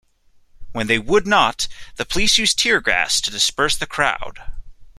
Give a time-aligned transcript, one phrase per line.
[0.71, 1.67] When they would not,
[1.97, 4.39] the police used tear gas to disperse the crowd.